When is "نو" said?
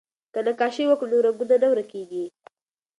1.11-1.17